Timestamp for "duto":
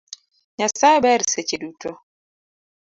1.61-1.91